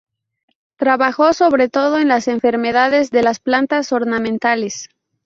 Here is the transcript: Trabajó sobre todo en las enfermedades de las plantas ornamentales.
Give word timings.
Trabajó 0.77 1.31
sobre 1.33 1.69
todo 1.69 1.99
en 1.99 2.07
las 2.07 2.27
enfermedades 2.27 3.11
de 3.11 3.21
las 3.21 3.39
plantas 3.39 3.91
ornamentales. 3.91 4.89